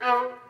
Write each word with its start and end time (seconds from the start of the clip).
Música 0.00 0.46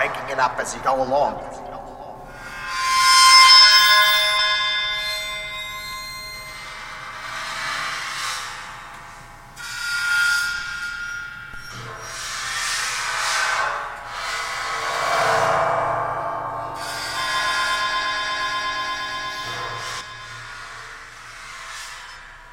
making 0.00 0.30
it 0.30 0.38
up 0.38 0.58
as 0.58 0.74
you 0.74 0.80
go 0.80 1.02
along. 1.02 1.34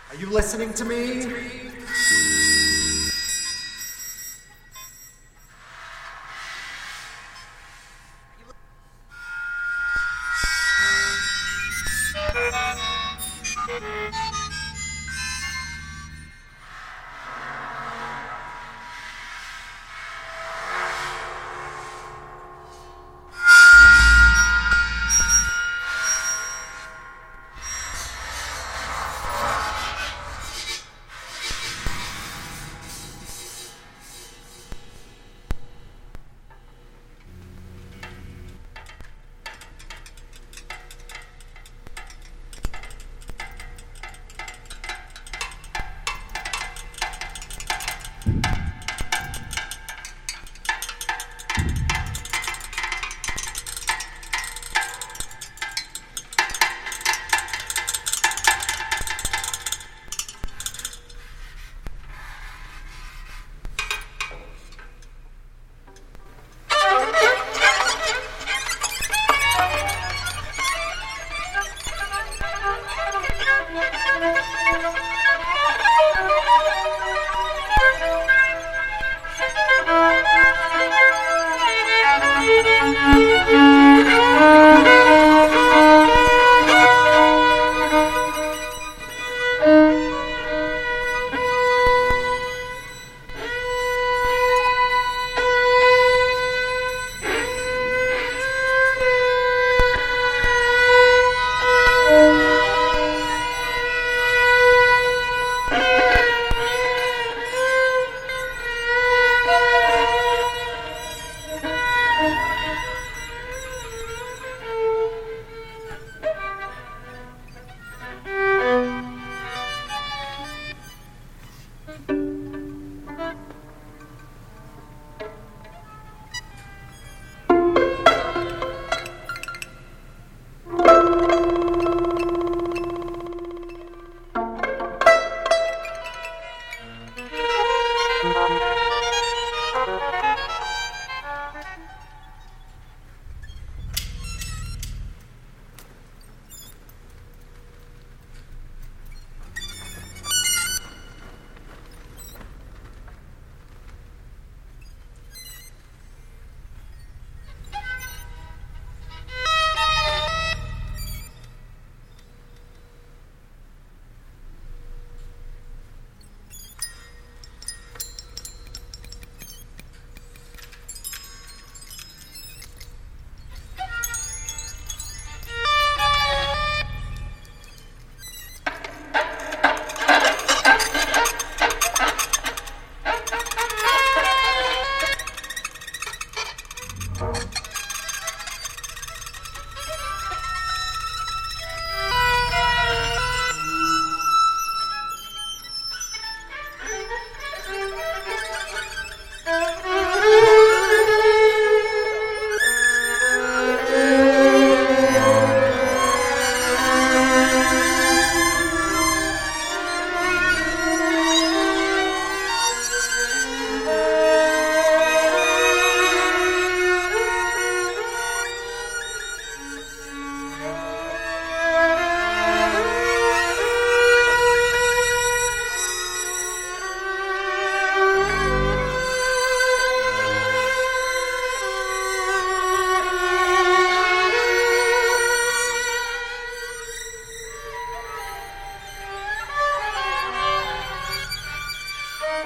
Are 0.09 0.15
you 0.19 0.29
listening 0.29 0.73
to 0.73 0.83
me? 0.83 1.36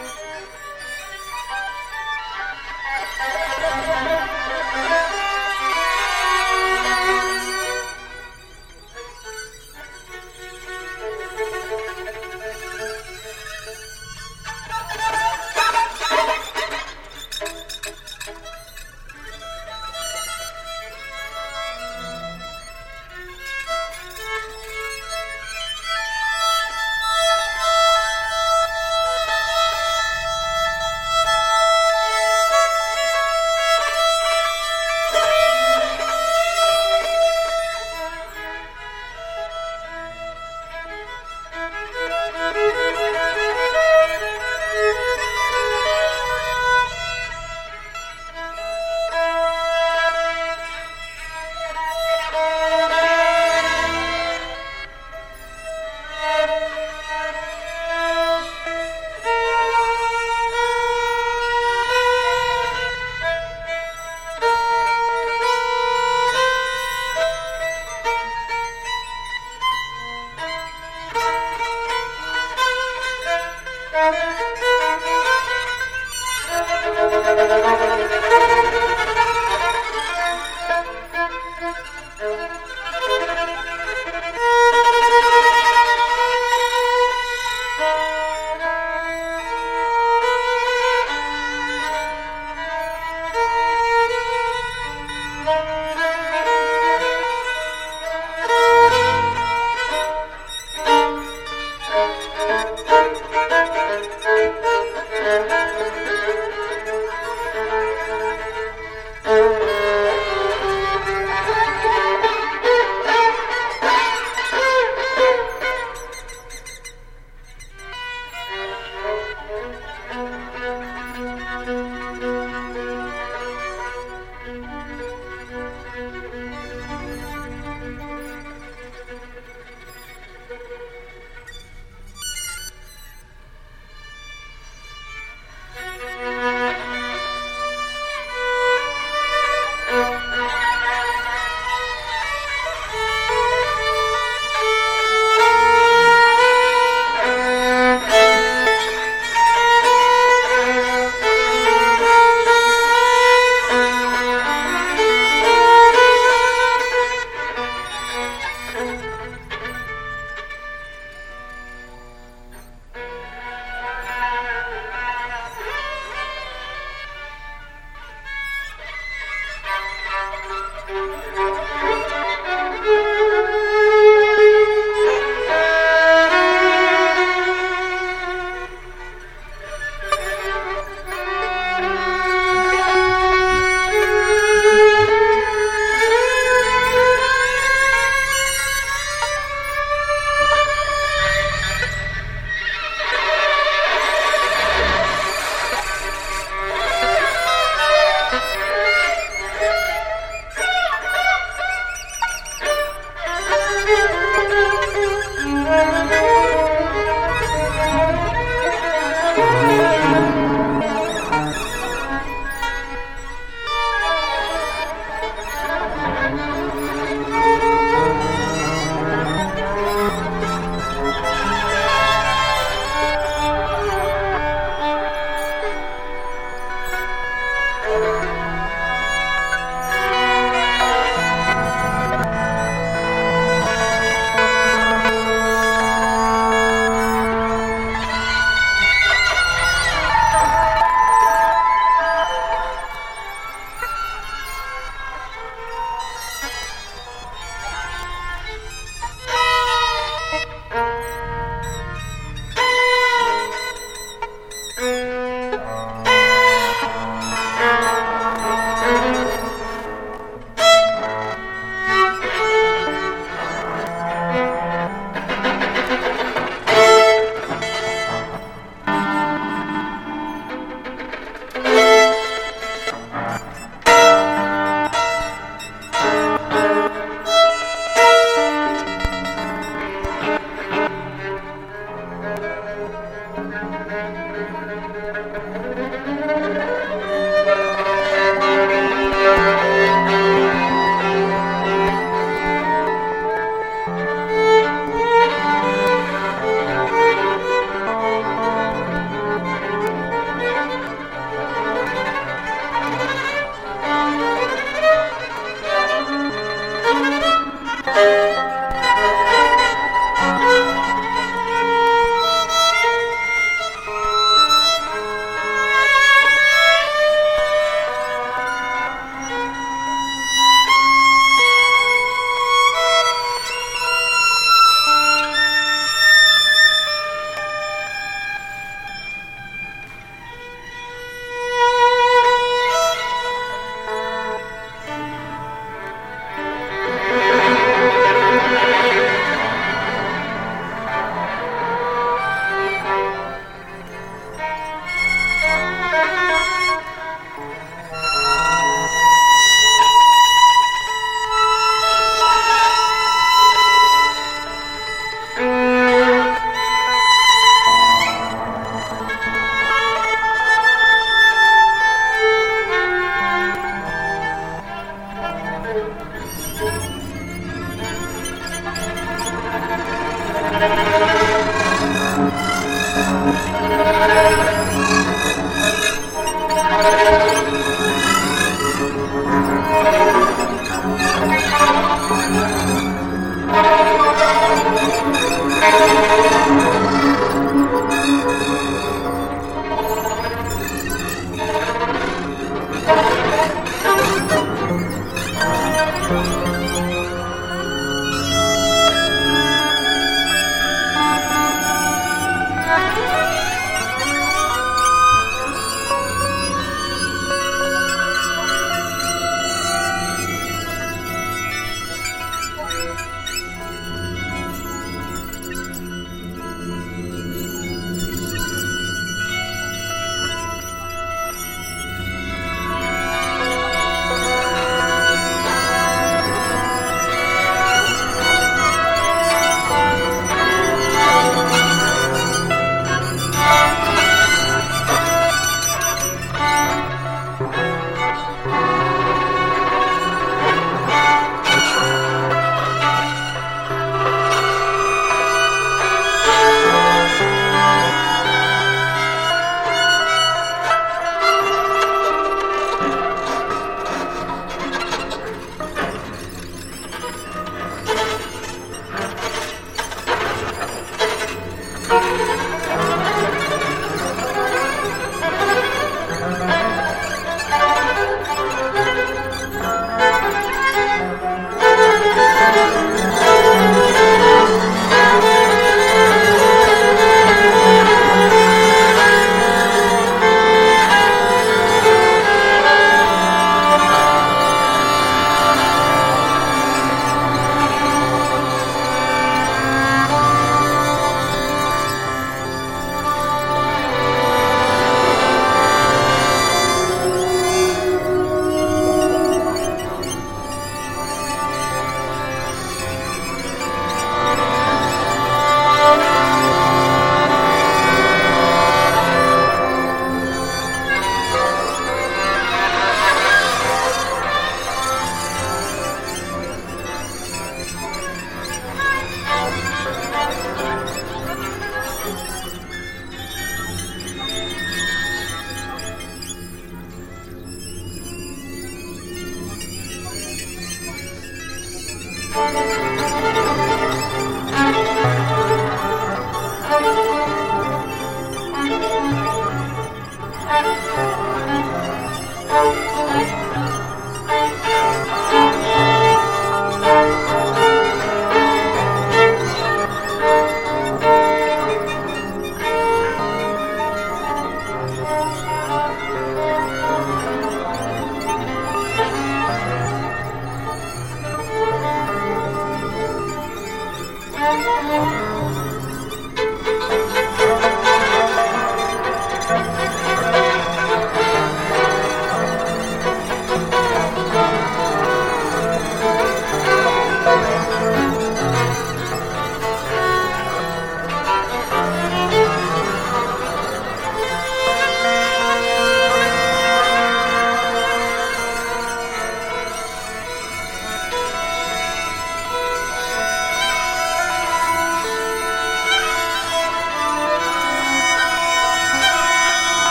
Thank 0.00 0.16
you. 5.22 5.27